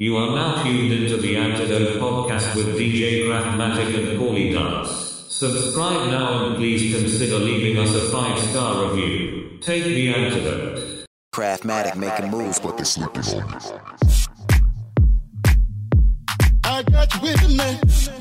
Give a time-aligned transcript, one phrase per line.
[0.00, 4.90] You are now tuned into the Antidote Podcast with DJ Craftmatic and Paulie Dance.
[5.28, 9.58] Subscribe now and please consider leaving us a five star review.
[9.60, 11.04] Take the antidote.
[11.34, 13.80] Craftmatic making moves, but they're sleeping on.
[16.62, 18.17] I got you with me.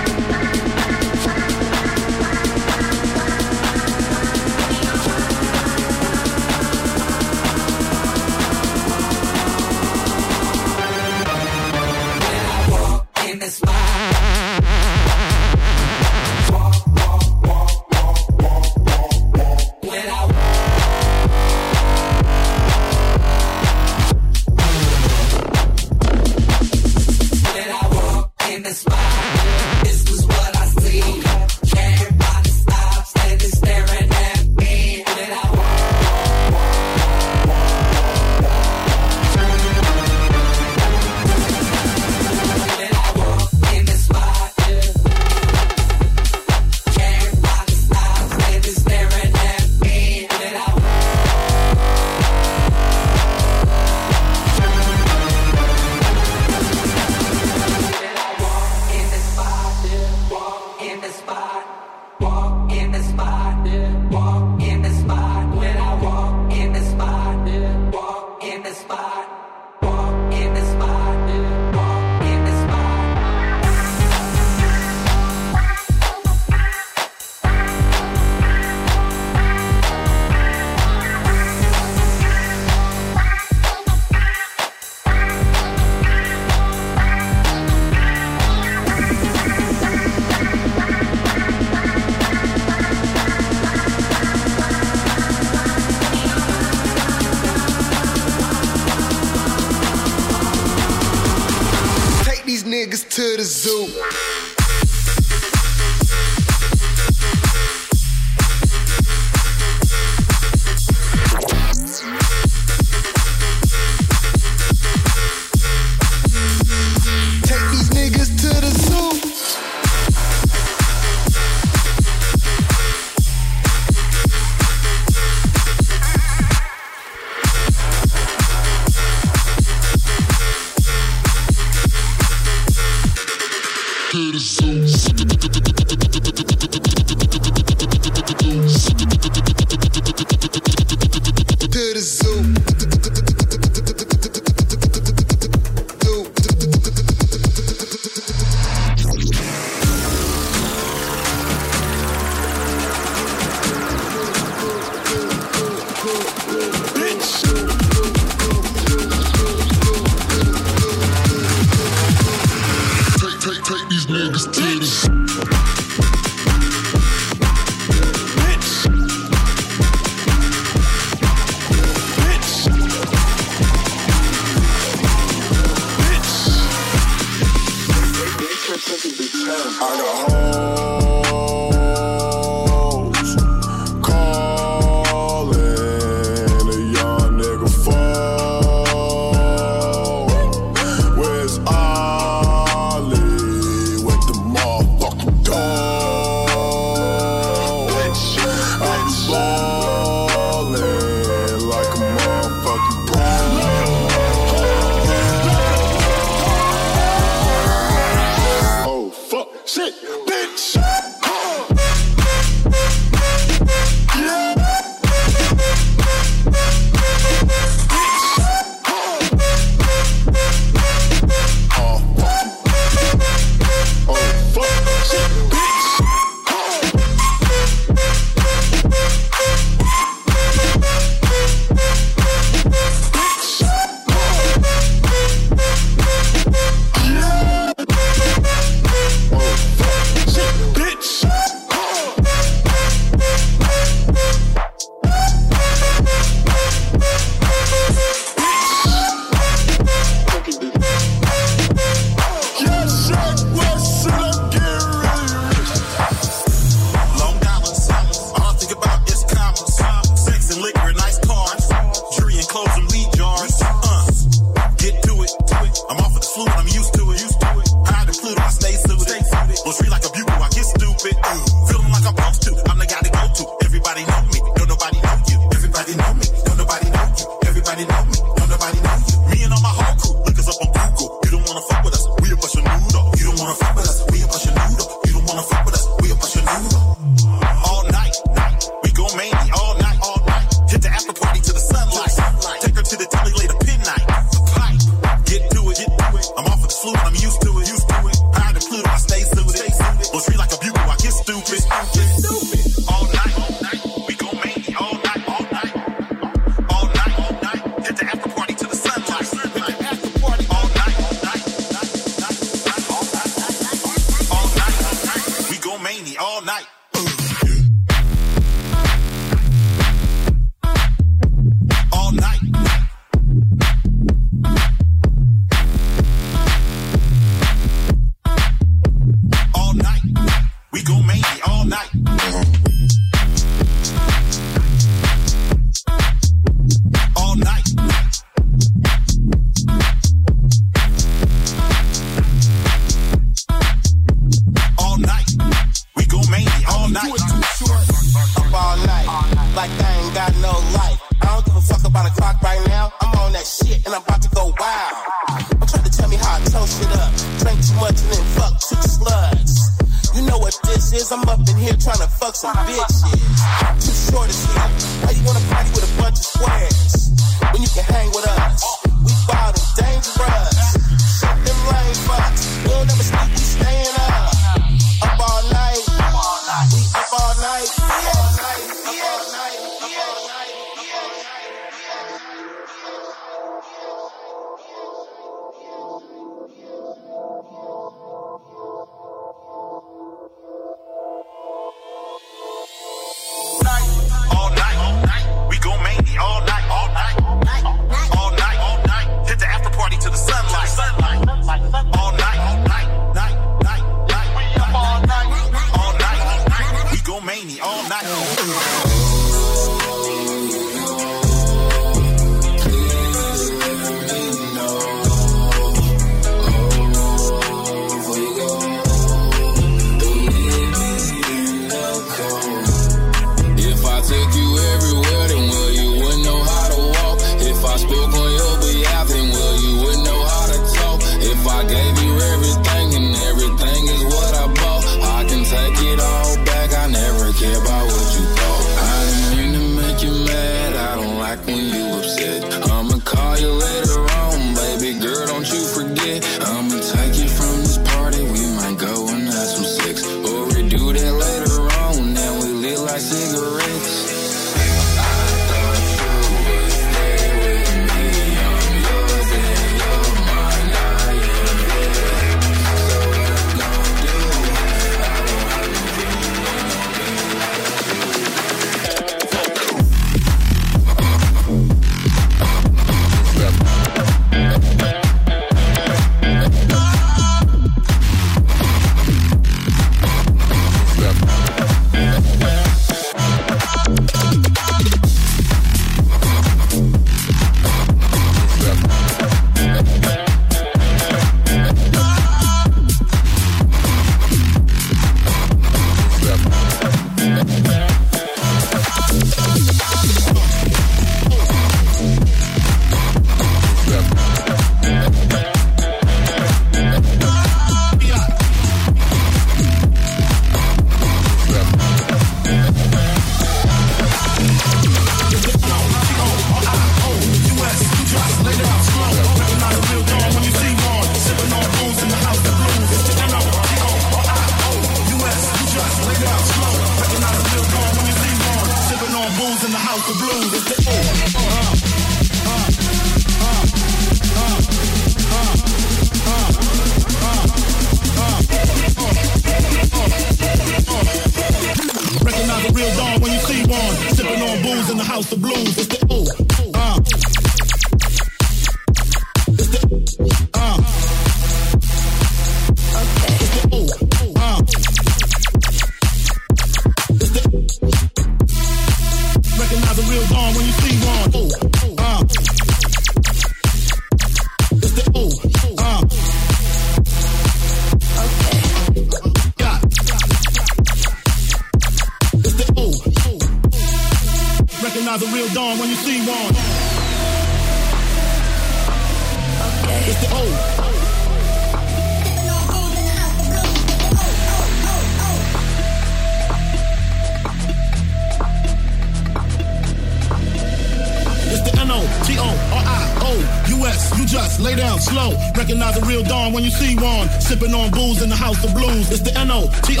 [592.00, 594.00] It's the N-O-T-O-R-I-O-U-S.
[594.18, 595.32] You just lay down slow.
[595.56, 597.28] Recognize a real don when you see one.
[597.40, 599.10] Sipping on booze in the house of blues.
[599.10, 600.00] It's the N-O-T-O-R-I-O-U-S.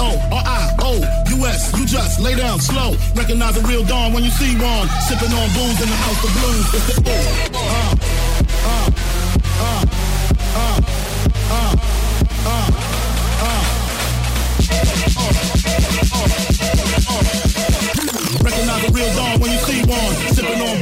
[1.78, 2.96] You just lay down slow.
[3.14, 4.88] Recognize a real don when you see one.
[5.08, 6.74] Sipping on booze in the house of blues.
[6.74, 7.10] It's the
[7.54, 7.89] uh,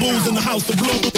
[0.09, 1.18] Sipping in the house of blues.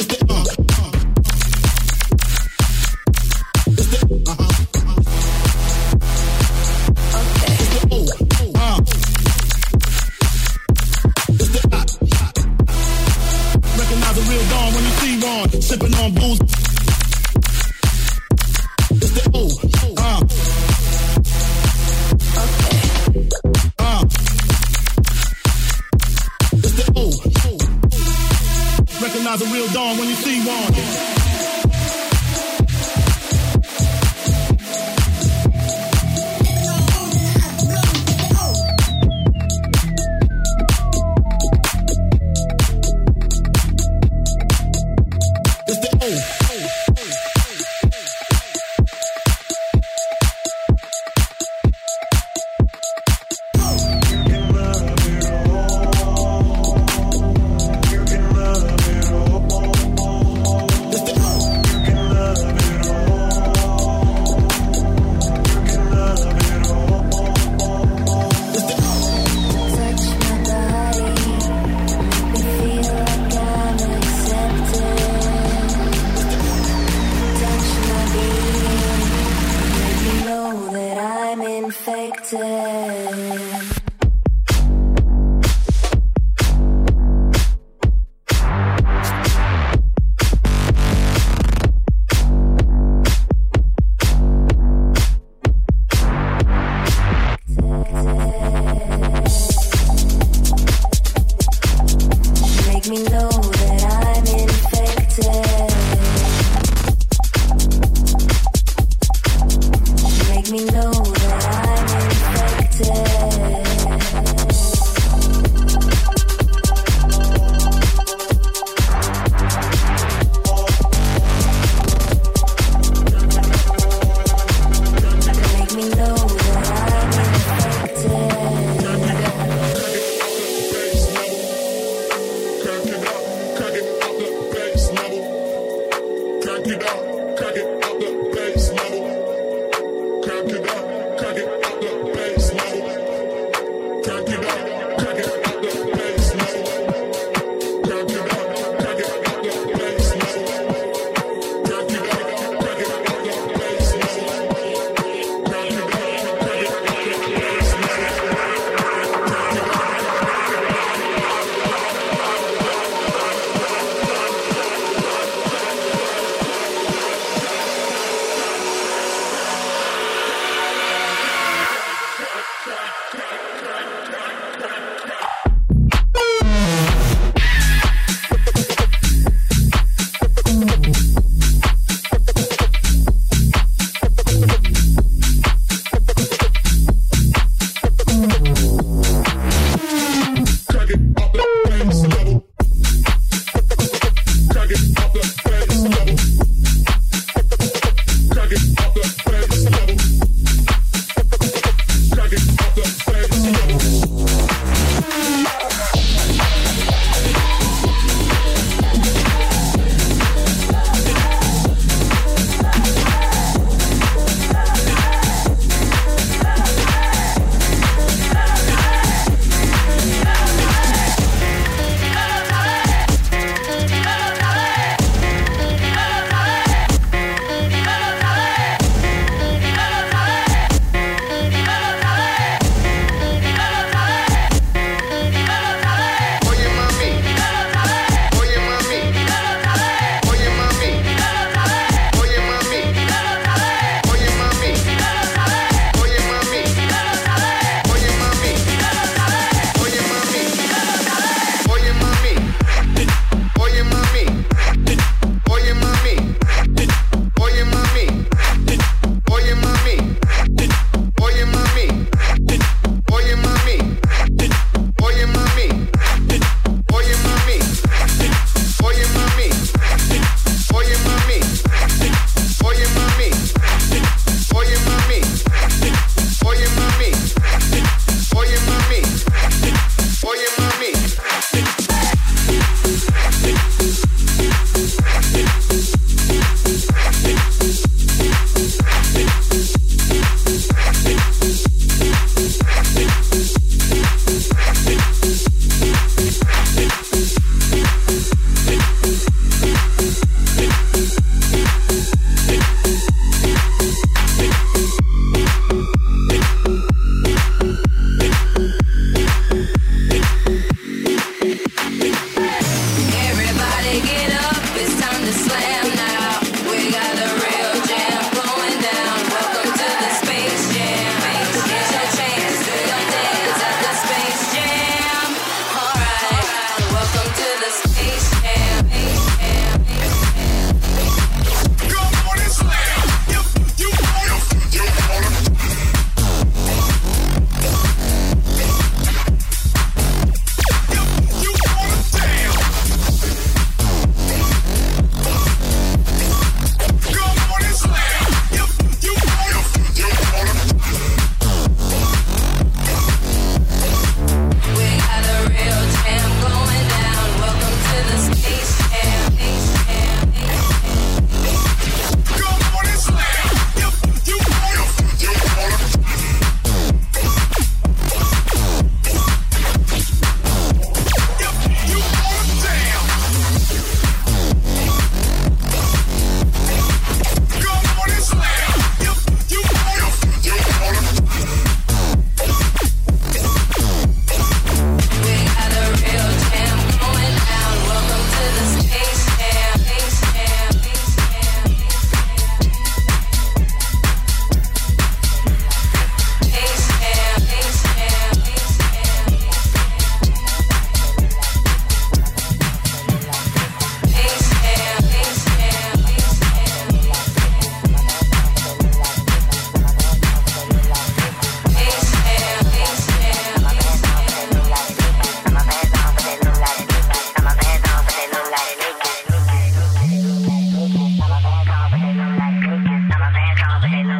[423.82, 424.19] Hello.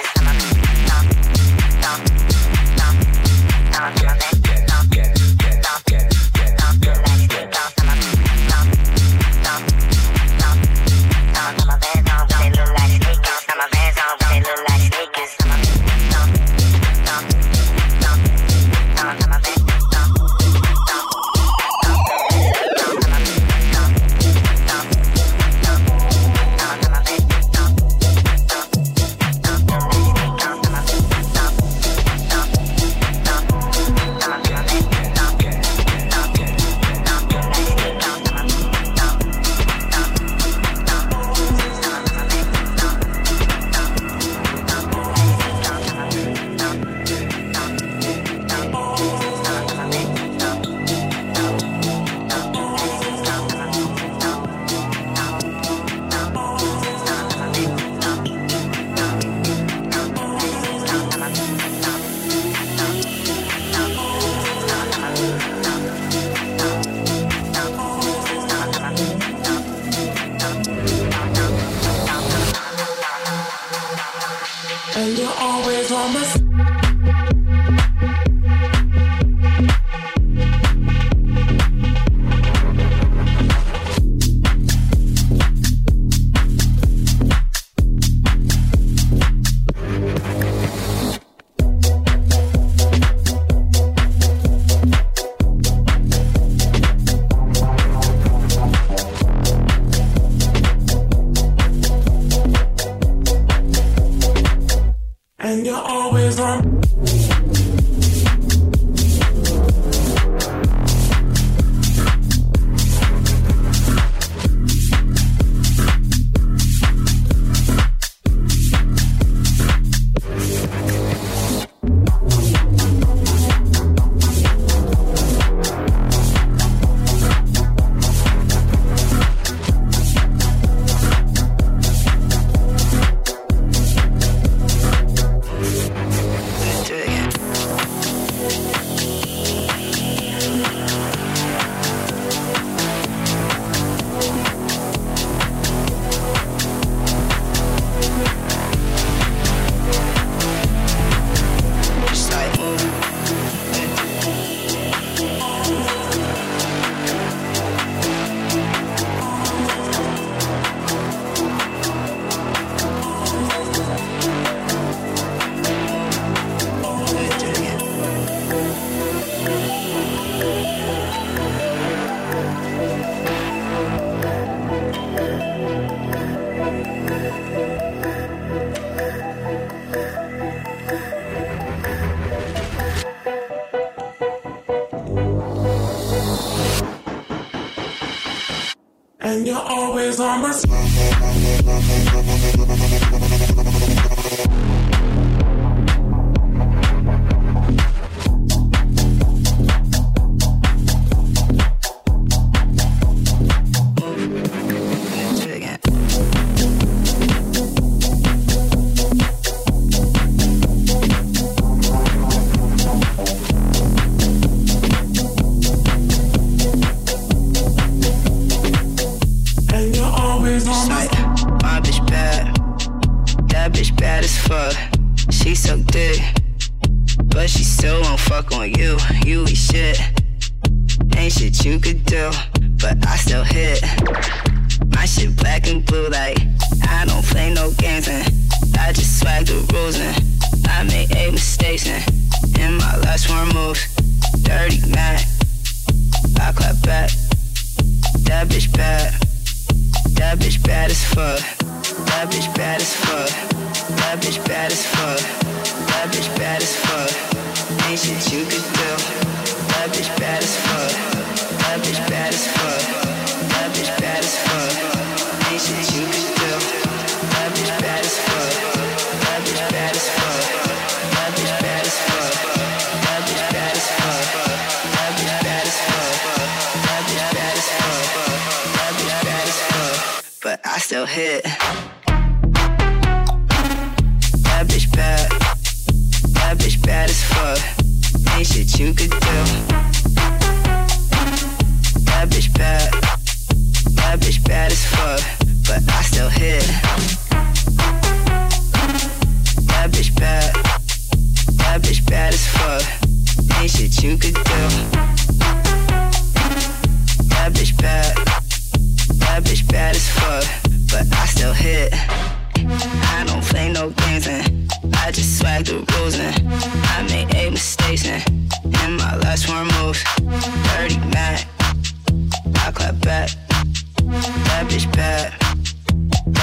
[231.71, 232.50] you could do.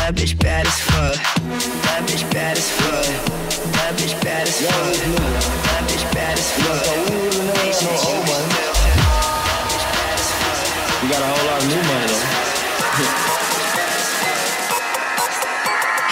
[0.09, 1.21] That bitch bad as fuck.
[1.85, 3.05] That bitch bad as fuck.
[3.77, 4.73] That bitch bad as fuck.
[4.73, 4.89] Oh,
[5.69, 6.81] that bitch bad as fuck.
[7.61, 8.57] Ain't shit you can do.
[11.05, 12.25] You got a whole lot of new money though.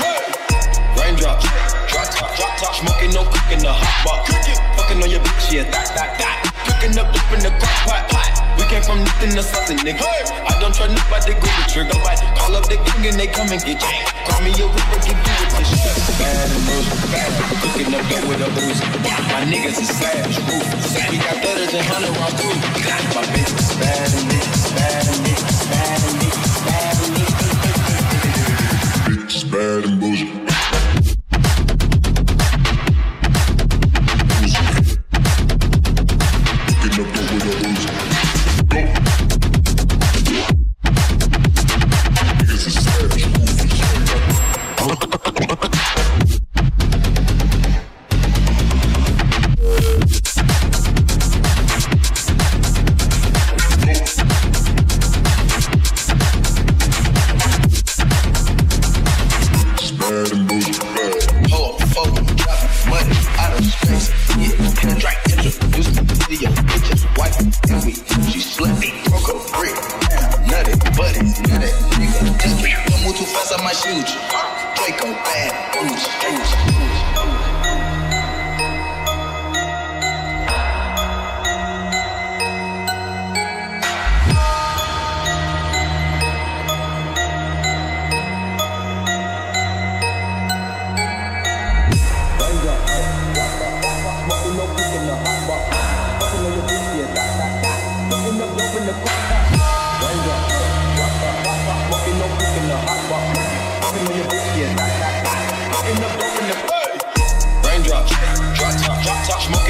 [0.05, 0.21] hey,
[1.01, 1.41] Raindrop,
[1.89, 4.29] drop top, drop top, smoking, no cooking, the hot pot.
[4.77, 6.45] Fucking on your bitch, yeah, that, that, that.
[6.69, 8.56] Cooking up, dip in the crock pot, pot.
[8.67, 10.03] We came from nothing to something, nigga.
[10.03, 11.95] I don't try nobody, go the trigger.
[12.03, 12.19] Right?
[12.35, 13.95] Call up the gang and they come and get you.
[14.27, 15.95] Call me a ripper, get you with this shit.
[16.19, 17.31] Bad and bruised, bad.
[17.63, 18.83] Cooking up dope with a booze.
[19.31, 20.99] My niggas is savage, ruthless.
[21.07, 22.51] We got thudders and hundred rounds too.
[23.15, 27.47] My bitch is bad and niggas, bad and niggas, bad and niggas, bad and niggas.
[29.15, 30.46] Bitch is bad and bullshit.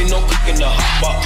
[0.09, 1.25] Smoking, no cooking, the hot pot.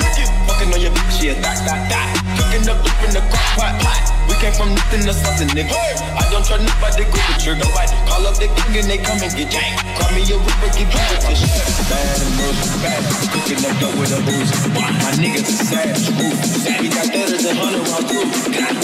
[0.49, 2.09] Fucking on your bitch, yeah, that, that, that.
[2.37, 4.01] Cooking up, dip in the crock pot.
[4.29, 5.75] We came from nothing to something, nigga.
[5.75, 7.67] I don't try nobody, go the trigger.
[7.75, 7.91] Right?
[8.07, 9.63] Call up the gang and they come and get you.
[9.99, 11.67] Call me a ripper, get you with this shit.
[11.91, 13.01] Bad and ruthless, bad.
[13.35, 14.51] Cooking up dope with a booze.
[14.73, 16.65] My niggas is savage, ruthless.
[16.81, 18.29] We got thudders and hundred round through.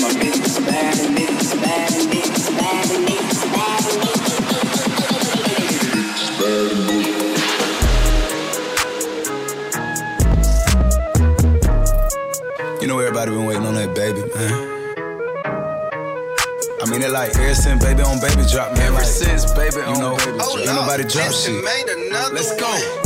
[0.03, 4.27] My bitch is bad and niggas, bad and niggas, bad and niggas, bad and niggas.
[4.27, 4.36] Bad
[13.27, 14.53] You everybody been waiting on that baby, man.
[16.81, 18.83] I mean, it like ever since baby on baby drop, man.
[18.83, 20.59] Ever like, since baby you on know, baby drop.
[20.59, 21.65] ain't nobody drop shit.
[22.33, 23.06] Let's go.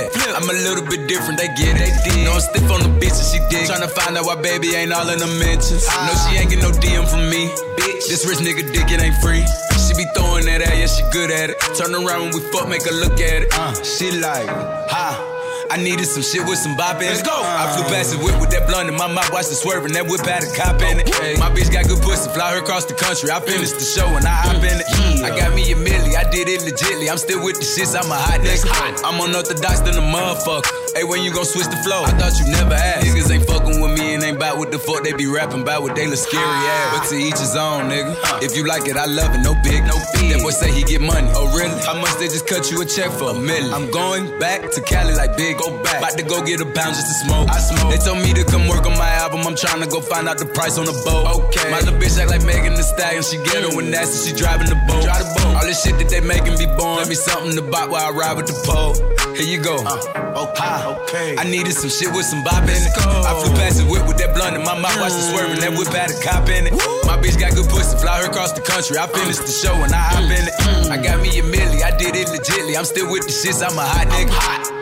[0.09, 0.33] that.
[0.35, 1.93] I'm a little bit different, they get it.
[2.05, 2.25] They.
[2.25, 3.69] No, I'm stiff on the bitch and she dig.
[3.69, 5.85] Tryna find out why baby ain't all in the mentions.
[5.87, 7.49] No, she ain't get no DM from me.
[7.77, 9.45] Bitch, this rich nigga dick, it ain't free.
[9.85, 11.57] She be throwing that at, yeah, she good at it.
[11.77, 13.49] Turn around when we fuck, make her look at it.
[13.53, 14.47] Uh, she like,
[14.89, 15.31] ha.
[15.71, 17.15] I needed some shit with some bop in it.
[17.15, 17.31] Let's go.
[17.31, 19.95] I flew past the whip with that blunt in my mouth, watched it swerving.
[19.95, 21.07] That whip had a cop in it.
[21.39, 23.31] My bitch got good pussy, fly fly her across the country.
[23.31, 24.87] I finished the show and I hop in it.
[27.11, 29.03] I'm still with the shits, I'm a hot nigga.
[29.03, 30.90] I'm unorthodox than a motherfucker.
[30.93, 32.03] Hey, when you gon' switch the flow?
[32.03, 33.07] I thought you never asked.
[33.07, 35.83] Niggas ain't fucking with me and ain't bout what the fuck they be rapping about
[35.83, 36.67] what they look scary ah.
[36.67, 36.99] ass.
[36.99, 38.11] But to each his own, nigga.
[38.43, 40.35] If you like it, I love it, no big, no big.
[40.35, 41.31] That boy say he get money.
[41.31, 41.71] Oh, really?
[41.87, 43.31] How much they just cut you a check for?
[43.31, 43.71] A million.
[43.71, 46.03] I'm going back to Cali like big, go back.
[46.03, 47.47] About to go get a pound just to smoke.
[47.47, 47.87] I smoke.
[47.87, 49.47] They told me to come work on my album.
[49.47, 51.23] I'm trying to go find out the price on the boat.
[51.47, 51.71] Okay.
[51.71, 53.23] My little bitch act like Megan Thee Stallion.
[53.23, 53.79] She get ghetto mm.
[53.79, 54.27] and nasty.
[54.27, 55.07] She driving the boat.
[55.07, 55.55] Drive the boat.
[55.55, 56.99] All this shit that they making be born.
[56.99, 58.91] Let me something to buy while I ride with the pole.
[59.39, 59.79] Here you go.
[59.79, 60.80] Uh, okay.
[60.85, 61.35] Okay.
[61.37, 62.91] I needed some shit with some bop in it.
[62.97, 64.97] I flew past the whip with that blunt in my mouth.
[64.99, 65.59] Watched it swerving.
[65.59, 66.73] That whip had a cop in it.
[67.05, 67.97] My bitch got good pussy.
[67.97, 68.97] Fly her across the country.
[68.97, 70.55] I finished the show and I hop in it.
[70.89, 71.83] I got me a milli.
[71.83, 72.77] I did it legitly.
[72.77, 73.61] I'm still with the shits.
[73.61, 74.80] I'm a hot nigga.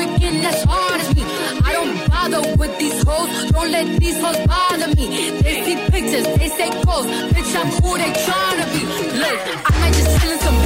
[0.00, 1.22] Working as hard as me?
[1.68, 5.06] I don't bother with these hoes, don't let these hoes bother me.
[5.44, 8.80] They see pictures, they say goals, bitch I'm who they tryna be.
[9.22, 10.58] Look, I might just chill in some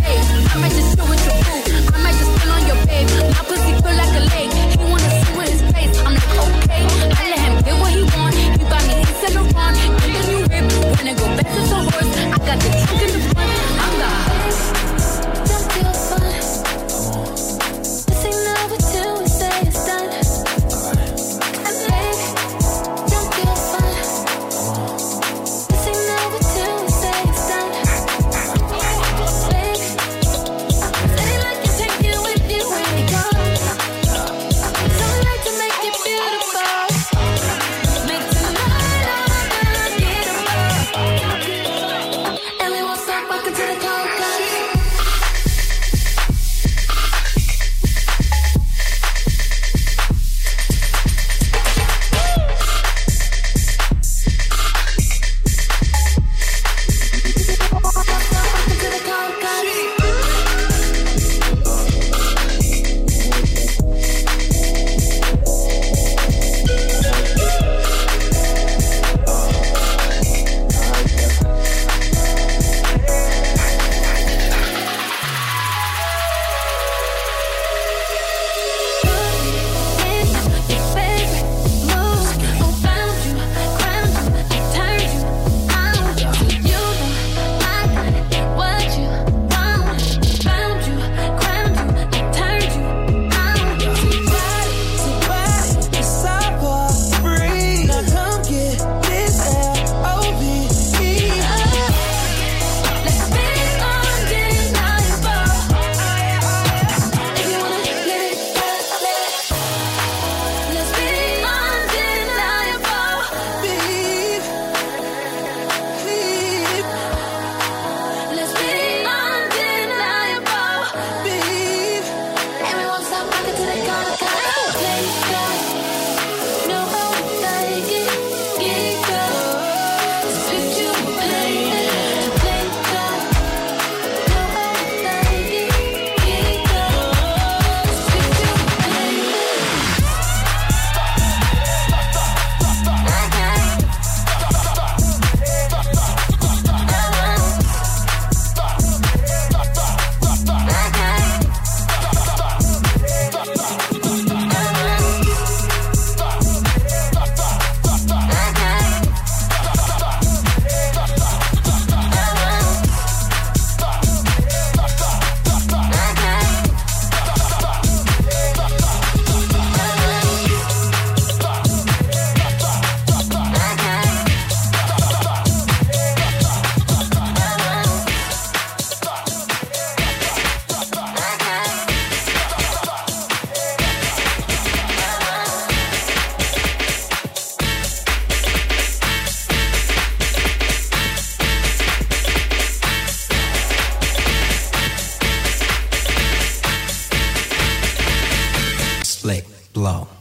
[199.24, 200.13] Reflect Law.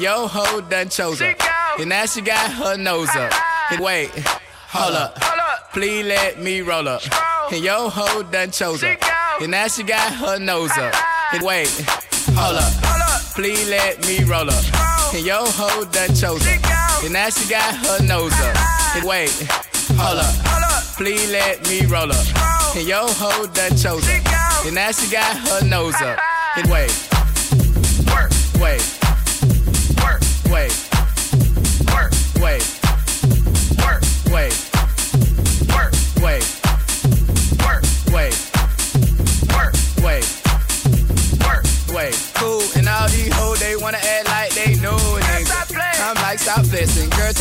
[0.00, 1.36] And yo ho done chose up.
[1.78, 3.34] And now she got her nose up.
[3.70, 4.08] And wait,
[4.72, 5.14] hold up.
[5.74, 7.02] Please let me roll up.
[7.52, 8.96] And yo ho done chose up.
[9.42, 10.94] And now she got her nose up.
[11.34, 11.68] And wait,
[12.32, 12.72] hold up.
[13.34, 14.64] Please let me roll up.
[15.12, 17.04] And yo ho done chose up.
[17.04, 18.56] And now she got her nose up.
[18.96, 19.28] And wait,
[20.00, 20.96] hold up.
[20.96, 22.26] Please let me roll up.
[22.74, 24.64] And yo ho done chose up.
[24.64, 26.18] And now she got her nose up.
[26.56, 26.88] And wait.
[28.08, 28.80] Wait.
[28.80, 28.99] Wait.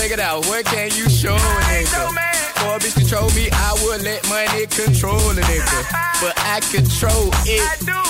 [0.09, 0.45] Take it out.
[0.45, 2.09] Where can you show a nigga?
[2.57, 5.85] For a bitch control me, I would let money control a nigga.
[6.21, 7.61] But I control it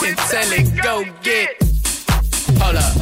[0.05, 1.57] and tell it go get.
[2.59, 2.93] Hold up.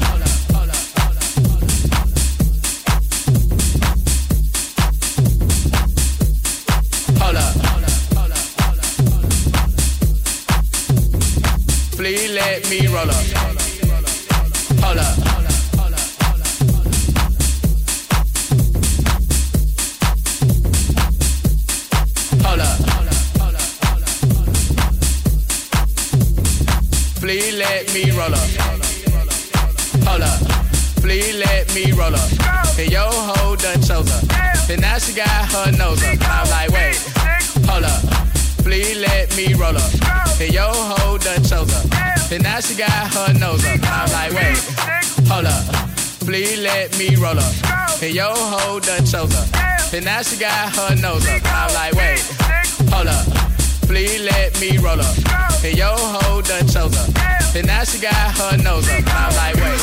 [7.20, 7.54] Hold up.
[11.96, 13.37] Please let me roll up.
[32.08, 32.80] Roll up.
[32.80, 34.24] And yo ho done chose up.
[34.70, 36.18] And now she got her nose up.
[36.22, 36.98] I'm like, wait.
[37.68, 38.02] Hold up.
[38.64, 39.92] Please let me roll up.
[40.40, 42.32] And yo ho done chose up.
[42.32, 43.80] And now she got her nose up.
[43.84, 44.58] I'm like, wait.
[45.28, 45.64] Hold up.
[46.20, 47.54] Please let me roll up.
[48.02, 49.48] And yo ho done chose up.
[49.94, 51.42] And now she got her nose up.
[51.46, 52.20] I'm like, wait.
[52.92, 53.26] Hold up.
[53.88, 55.16] Please let me roll up.
[55.64, 57.56] And yo ho done chose up.
[57.56, 59.04] And now she got her nose up.
[59.08, 59.80] I'm like, wait.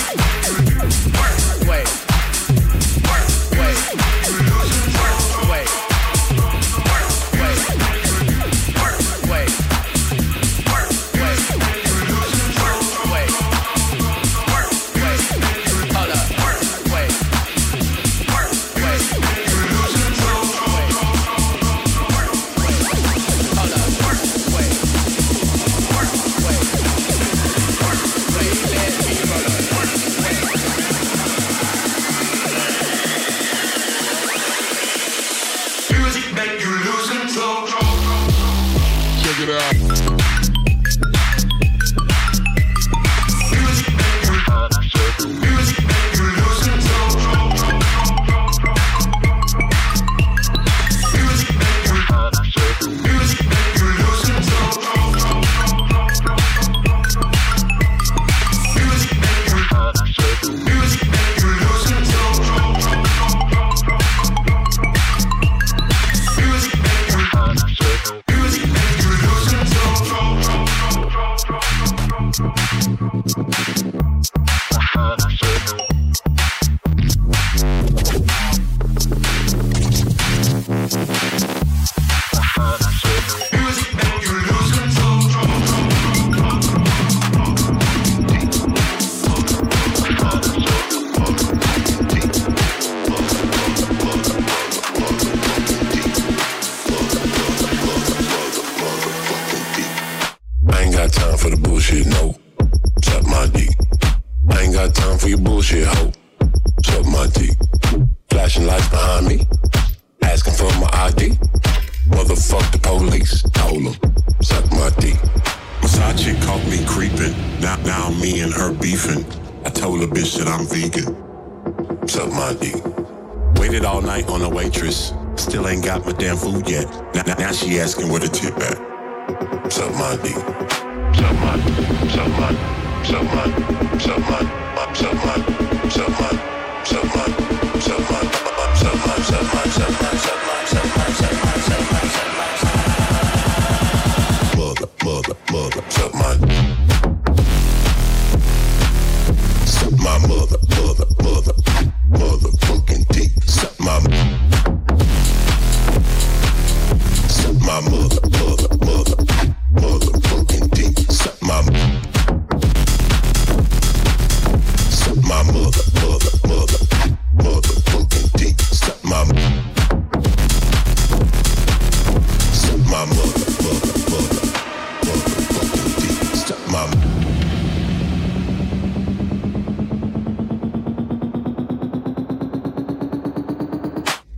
[1.69, 2.14] Wait.
[3.03, 4.54] Work, wait.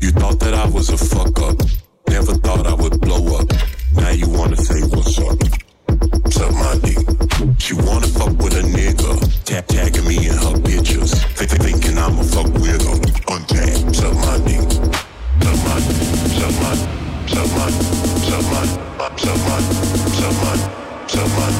[0.06, 1.58] You thought that I was a fuck up.
[2.08, 3.50] Never thought I would blow up.
[3.92, 5.34] Now you wanna say what's up.
[6.30, 7.02] Suck my dick.
[7.58, 9.18] She wanna fuck with a nigga.
[9.42, 11.10] Tap tagging me in her pictures.
[11.34, 13.02] Think, thinking I'm a fuck weirdo.
[13.34, 13.82] Untag.
[13.98, 14.62] Suck my dick.
[15.42, 15.74] Suck my,
[16.38, 16.74] suck my,
[17.26, 17.66] suck my,
[18.30, 18.62] suck my,
[19.18, 19.58] suck my,
[20.06, 20.54] suck my,
[21.10, 21.50] suck my, suck my,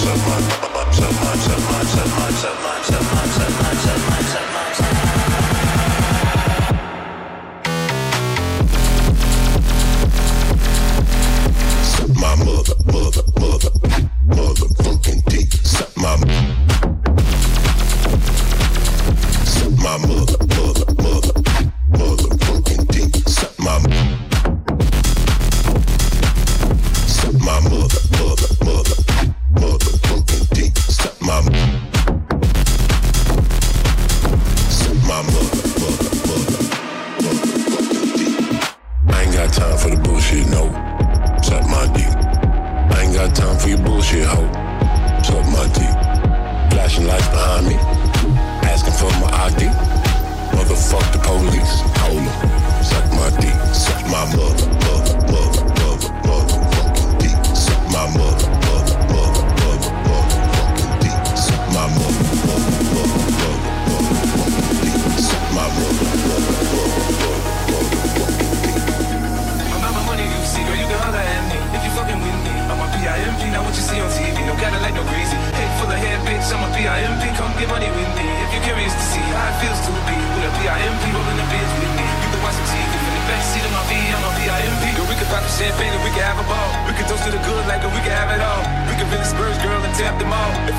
[0.00, 0.56] suck my, suck my,
[0.96, 2.32] suck my, suck my, suck my,
[2.80, 4.09] suck my, suck my, suck my,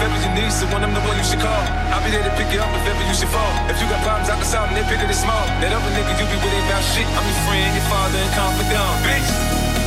[0.01, 1.63] ever you need someone, I'm the one you should call.
[1.93, 3.53] I'll be there to pick you up if ever you should fall.
[3.69, 4.75] If you got problems, I can solve them.
[4.81, 5.45] They're bigger than small.
[5.61, 7.05] That other nigga you be with ain't about shit.
[7.05, 9.29] I'm your friend, your father, and confidant, bitch.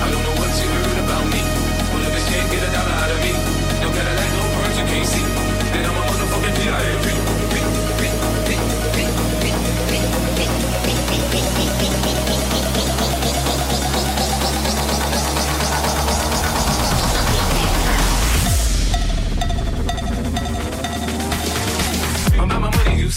[0.01, 1.43] I don't know what you heard about me.
[1.91, 3.33] Well, if this can't get a dollar out of me,
[3.83, 5.25] no Cadillac, no birds you can't see.
[5.75, 6.79] Then I'm a motherfucking PIMP.
[6.79, 7.15] I'm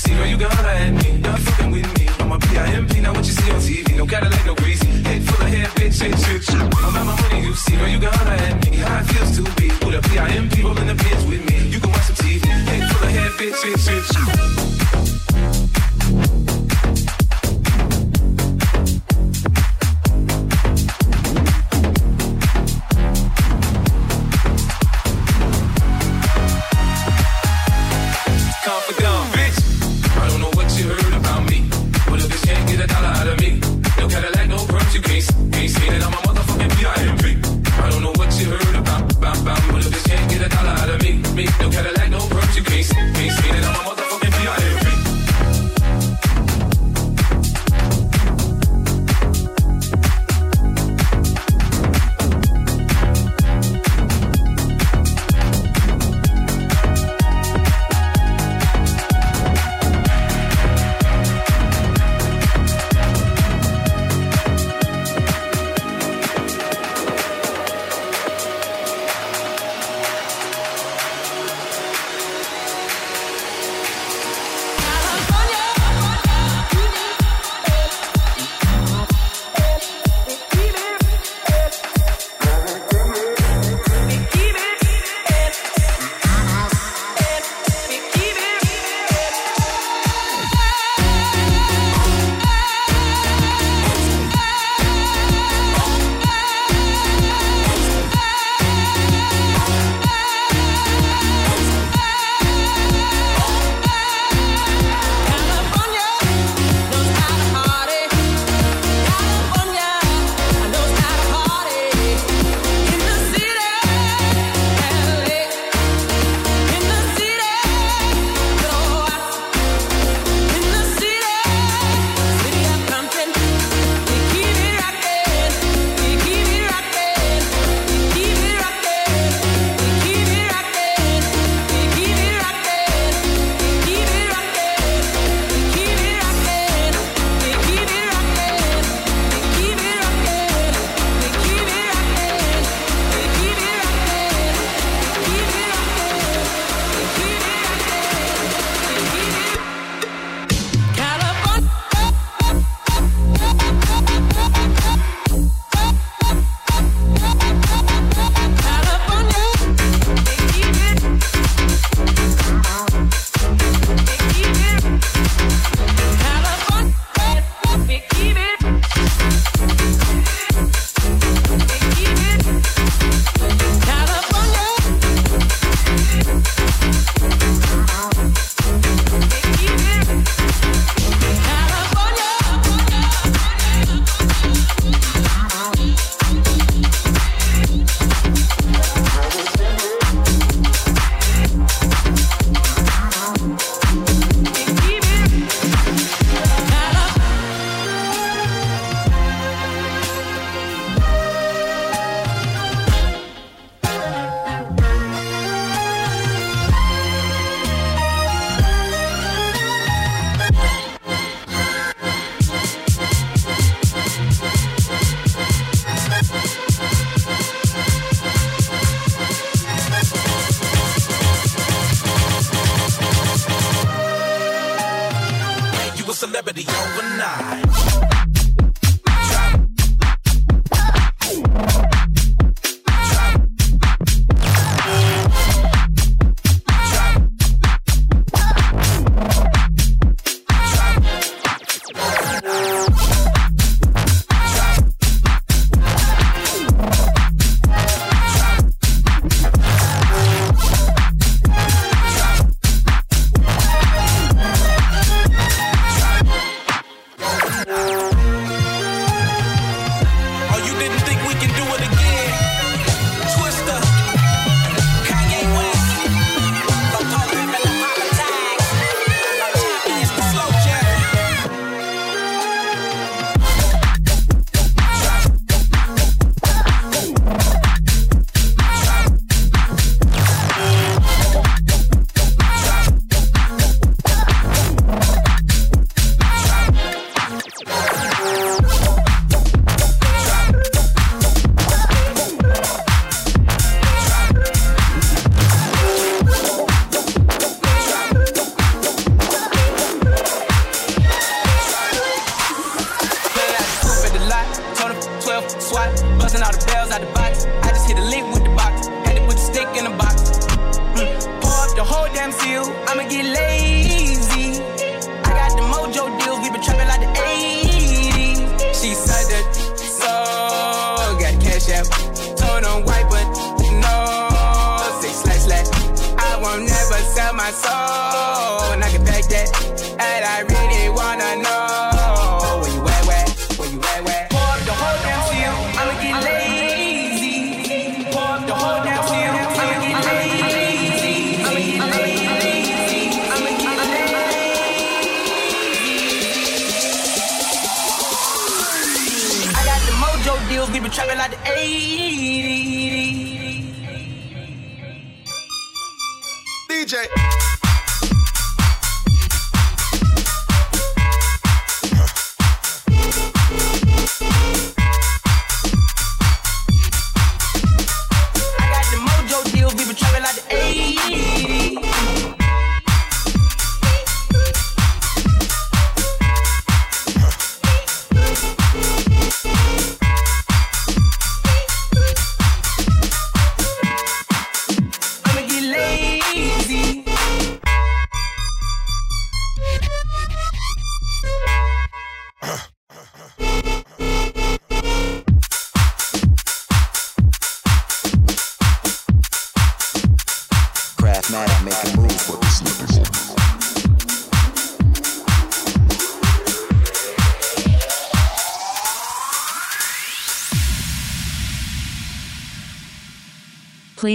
[0.08, 1.20] see, no, you gotta at me.
[1.24, 2.08] Y'all fucking with me.
[2.20, 3.02] I'm a P.I.M.P.
[3.02, 4.88] Now what you see on TV, no Cadillac, no greasy.
[5.04, 6.50] Head full of hair, bitch, ain't shit.
[6.60, 8.78] I'm out my money, you see, no, you gotta at me.
[8.78, 10.62] How it feels to be put a P.I.M.P.
[10.64, 11.70] rolling the pins with me.
[11.70, 12.46] You can watch some TV.
[12.46, 14.77] Head full of hair, bitch, ain't shit.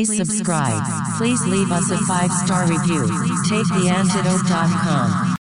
[0.07, 0.83] Please subscribe.
[1.17, 3.05] Please leave us a five star review.
[3.49, 5.32] TakeTheAntidote.com.